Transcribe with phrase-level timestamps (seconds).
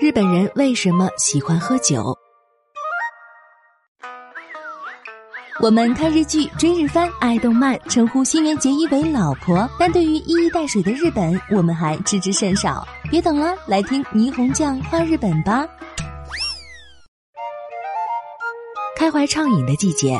[0.00, 2.16] 日本人为什么喜欢喝酒？
[5.60, 12.88] 我们看日剧、追日番、爱动漫，称呼新垣结衣为老婆，但对于一衣带水的日本，我们还知之甚少。
[13.10, 15.68] 别等了，来听霓虹酱画日本吧。
[18.96, 20.18] 开怀畅饮的季节，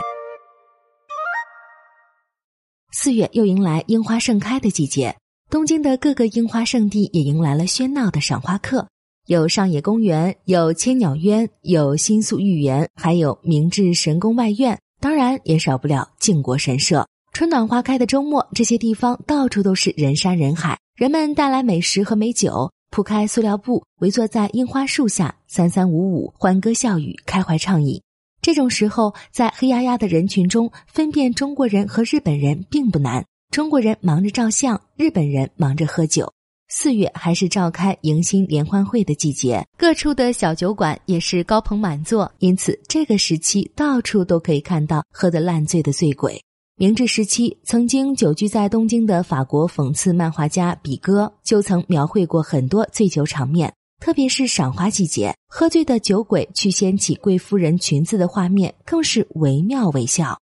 [2.93, 5.17] 四月又迎来樱花盛开的季节，
[5.49, 8.87] 东京的各个樱花圣地也迎来了喧闹的赏花客。
[9.31, 17.07] 有上野公园，有千鸟渊，有新宿御园，还有明治神宫外苑，当然也少不了靖国神社。
[17.33, 28.03] 春暖花开的周末，这些地方到处都是人山人海，人们带来美食和美酒，铺开塑料布，围坐在樱花树下，三三五五，欢歌笑语，开怀畅饮。
[28.43, 33.25] 这种时候，在黑压压的人群中，分辨中国人和日本人并不难。
[33.53, 36.33] 中国人忙着照相，日本人忙着喝酒。
[36.73, 46.41] 四月还是召开迎新联欢会的季节，各处的小酒馆也是高朋满座，因此这个时期到处都可以看到喝得烂醉的醉鬼。
[46.77, 60.39] 明治时期，曾经久居在东京的法国讽刺漫画家比戈就曾描绘过很多醉酒场面，特别是赏花季节，喝醉的酒鬼去掀起贵夫人裙子的画面更是惟妙惟肖。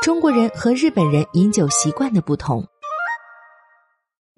[0.00, 2.64] 中国人和日本人饮酒习惯的不同。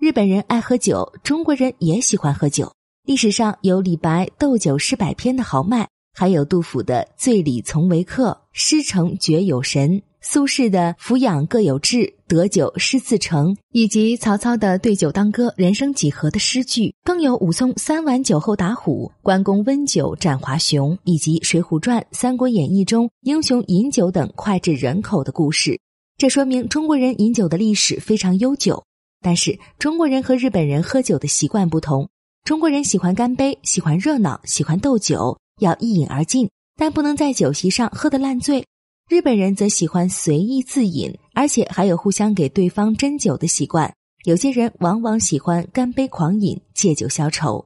[0.04, 2.70] 日本人爱喝酒，中国人也喜欢喝酒。
[3.06, 16.94] 历史上有李白斗酒诗百篇的豪迈，还有杜甫的醉里从为客，诗成绝有神；苏轼的俯仰各有志，得酒诗自成，以及曹操的对酒当歌，人生几何的诗句。
[17.02, 25.80] 更有武松三碗酒后打虎，关公温酒斩华雄，以及《水浒传》《三国演义》中英雄饮酒等脍炙人口的故事。
[26.18, 28.84] 这说明中国人饮酒的历史非常悠久。
[29.24, 32.10] 但是中国人和日本人喝酒的习惯不同，
[32.44, 38.62] 中国人喜欢干杯，喜欢热闹，喜欢斗酒，要一饮而尽，但不能在酒席上喝得烂醉；
[39.08, 43.90] 日本人则喜欢随意自饮，而且还有互相给对方斟酒的习惯。
[44.24, 47.64] 有些人往往喜欢干杯狂饮，借酒消愁。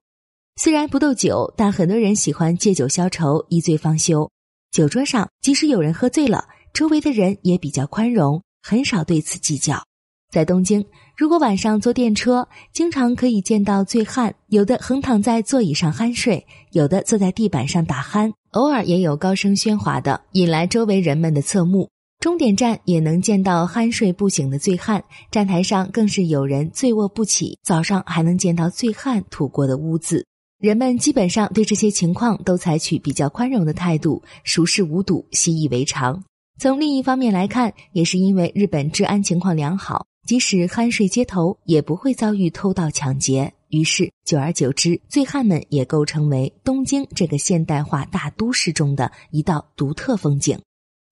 [0.60, 4.31] 虽然不斗酒，但很多人喜欢借酒消愁，一醉方休。
[4.71, 9.83] 酒桌上，即使有人喝醉了，周围的人也比较宽容，很少对此计较。
[10.31, 10.84] 在东京，
[11.16, 21.89] 如果晚上坐电车，经常可以见到醉汉，有的横躺在座椅上酣睡，有的坐在地板上打鼾，偶尔也有高声喧哗的，引来周围人们的侧目。
[22.21, 27.56] 终点站也能见到酣睡不醒的醉汉，站台上更是有人醉卧不起。
[27.62, 30.27] 早上还能见到醉汉吐过的污渍。
[30.59, 36.22] 人们基本上对这些情况都采取比较宽容的态度，熟视无睹，习以为常。
[36.60, 40.05] 从另一方面来看，也是因为日本治安情况良好。
[40.28, 43.55] 即使酣睡街头，也不会遭遇偷盗抢劫。
[43.71, 50.61] 于是，久而久之，醉汉们也构成为东京这个现代化大都市中的一道独特风景。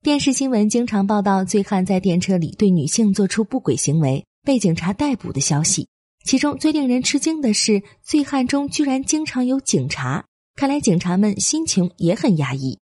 [0.03, 5.89] 电视新闻经常报道醉汉在电车里对女性做出不轨行为，被警察逮捕的消息。
[6.27, 10.27] 其中最令人吃惊的是，醉汉中居然经常有警察。
[10.57, 12.79] 看来警察们心情也很压抑。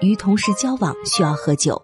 [0.00, 1.80] 与同事交往需要喝酒。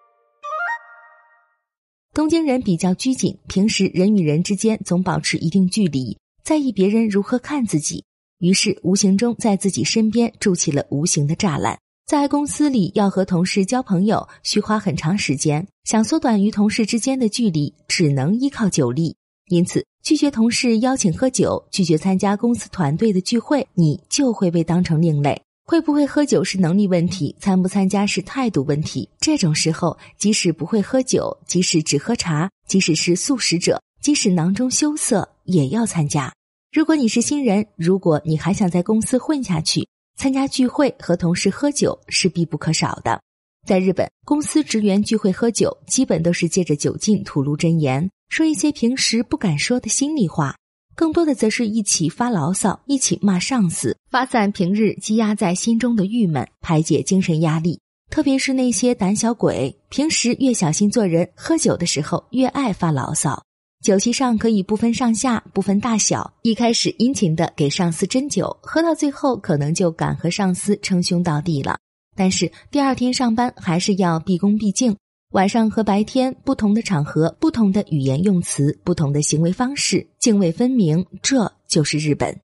[2.16, 8.04] 东京人比较拘谨，平时人与人之间总保持一定距离，在意别人如何看自己，
[8.38, 11.78] 于是无形中在自己身边筑起了无形的栅栏。
[12.06, 19.14] 在公司里要和同事交朋友，需花很长时间，想缩短与同事之间的距离，只能依靠酒力。
[19.48, 25.42] 因此，拒绝同事邀请喝酒，拒绝参加公司团队的聚会，你就会被当成另类。
[25.66, 29.08] 会不会喝酒是能力问题，参不参加是态度问题。
[29.18, 36.32] 这种时候，即使不会喝酒，即使只喝茶，即使是素食者，即使囊中羞涩，也要参加。
[36.70, 43.20] 如果你是新人，如果你还想在公司混下去，参加聚会和同事喝酒是必不可少的。
[43.66, 50.54] 在日本，公司职员聚会喝酒，基本都是借着酒劲吐露真言，说一些平时不敢说的心里话。
[50.96, 57.78] 更多的则是一起发牢骚，一起骂上司，发散平日积压在心中的郁闷，排解精神压力。
[58.10, 63.44] 特别是那些胆小鬼，平时越小心做人，喝酒的时候越爱发牢骚。
[63.84, 66.32] 酒席上可以不分上下，不分大小。
[66.42, 71.78] 一开始殷勤的给上司斟酒，喝到最后可能就敢和上司称兄道弟了。
[72.16, 74.96] 但是第二天上班还是要毕恭毕敬。
[75.32, 81.04] 晚上和白天不同的场合，不同的语言用词，不同的行为方式，泾渭分明。
[81.20, 82.38] 这就是日本。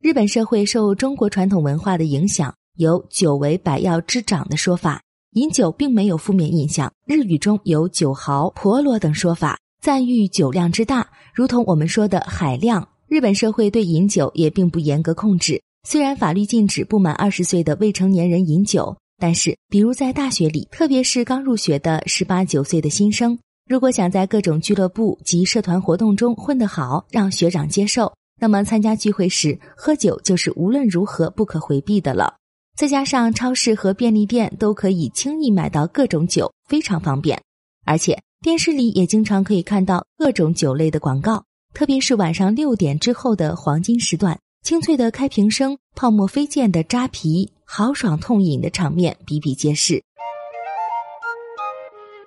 [0.00, 5.02] 日本社会受中国传统文化的影响，有“酒为百药之长”的说法，
[5.32, 6.92] 饮酒并没有负面印象。
[7.04, 12.88] 日语中有“酒豪”“婆罗”等说法，赞誉酒量之大，如同我们说的“海量”。
[13.08, 15.60] 日本社会对饮酒也并不严格控制。
[15.88, 23.36] 虽然法律禁止不满二十岁的未成年人饮酒，但是，比如在大学里，特别是刚入学的十八九岁的新生，
[23.68, 32.36] 如果想在各种俱乐部及社团活动中混得好，让学长接受，那么参加聚会时喝酒就是无论如何不可回避的了。
[32.76, 37.42] 再加上超市和便利店都可以轻易买到各种酒，非常方便。
[37.84, 41.44] 而且电视里也经常可以看到各种酒类的广告，
[41.74, 44.38] 特别是晚上六点之后的黄金时段。
[44.62, 50.02] 清脆的开瓶声，泡沫飞溅的扎啤，豪爽痛饮的场面比比皆是。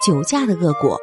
[0.06, 1.00] 酒驾的恶果。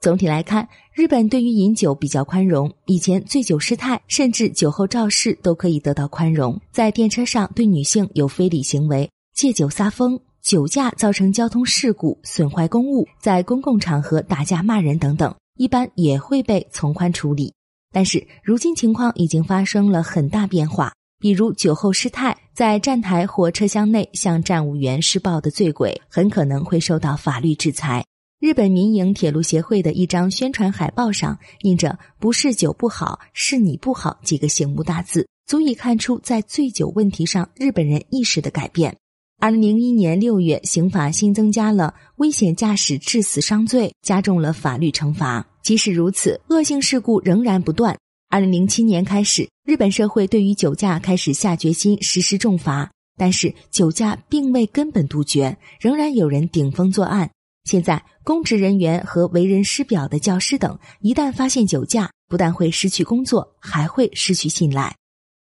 [0.00, 6.58] 总体来看，日本对于饮酒比较宽容，以前醉酒失态，甚至酒后肇事都可以得到宽容。
[6.72, 17.52] 在电车上对女性有非礼行为、借酒撒疯、酒驾造成交通事故、损坏公物，在公共场合打架骂人等等，一般也会被从宽处理。
[17.92, 28.04] 但是如今情况已经发生了很大变化，比如酒后失态，在站台或车厢内向站务员施暴的醉鬼，很可能会受到法律制裁。
[28.38, 38.94] 日本民营铁路协会的一张宣传海报上印着“不是酒不好，是你不好”几个醒目大字，足以看出在醉酒问题上日本人意识的改变。
[39.40, 45.46] 二零零一年六月，刑法新增加了危险驾驶致死伤罪，加重了法律惩罚。
[45.62, 47.98] 即使如此，恶性事故仍然不断。
[48.28, 57.30] 二零零七年开始，日本社会对于酒驾开始下决心实施重罚，但是酒驾并未根本杜绝，仍然有人顶风作案。
[57.64, 64.94] 现在，公职人员和为人师表的教师等，一旦发现酒驾，不但会失去工作，还会失去信赖。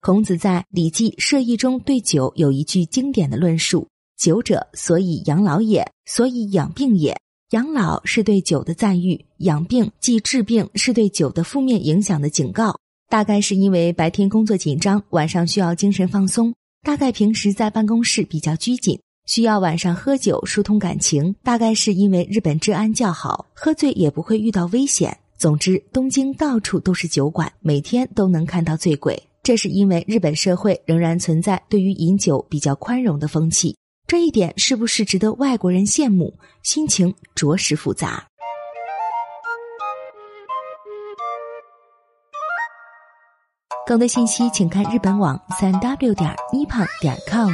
[0.01, 7.21] 孔子在《礼记·射义》中对酒有一句经典的论述：“酒者，所以养老也，所以养病也。”
[7.53, 12.79] 养老是对酒的赞誉，养病即治病，是对酒的负面影响的警告。
[13.09, 16.53] 大概是因为白天工作紧张，晚上需要精神放松；
[16.83, 25.17] 大概平时在办公室比较拘谨，需要晚上喝酒疏通感情；大概是因为日本治安较好，喝醉也不会遇到危险。
[25.39, 29.19] 总之，东京到处都是酒馆，每天都能看到醉鬼。
[29.43, 33.75] 这是因为日本社会仍然存在对于饮酒比较宽容的风气。
[34.09, 36.33] 这一点是不是值得外国人羡慕？
[36.63, 38.27] 心情着实复杂。
[43.87, 47.53] 更多信息请看日本网三 w 点 nippon 点 com。